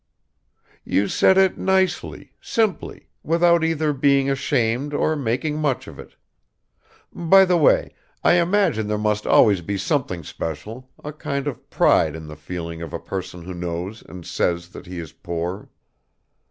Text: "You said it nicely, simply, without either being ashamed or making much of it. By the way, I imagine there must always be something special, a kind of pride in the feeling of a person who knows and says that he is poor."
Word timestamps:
"You 0.83 1.07
said 1.07 1.37
it 1.37 1.59
nicely, 1.59 2.33
simply, 2.41 3.09
without 3.21 3.63
either 3.63 3.93
being 3.93 4.31
ashamed 4.31 4.95
or 4.95 5.15
making 5.15 5.59
much 5.59 5.85
of 5.87 5.99
it. 5.99 6.15
By 7.13 7.45
the 7.45 7.55
way, 7.57 7.93
I 8.23 8.39
imagine 8.41 8.87
there 8.87 8.97
must 8.97 9.27
always 9.27 9.61
be 9.61 9.77
something 9.77 10.23
special, 10.23 10.89
a 11.03 11.13
kind 11.13 11.45
of 11.45 11.69
pride 11.69 12.15
in 12.15 12.25
the 12.25 12.35
feeling 12.35 12.81
of 12.81 12.93
a 12.93 12.99
person 12.99 13.43
who 13.43 13.53
knows 13.53 14.01
and 14.01 14.25
says 14.25 14.69
that 14.69 14.87
he 14.87 14.97
is 14.97 15.11
poor." 15.13 15.69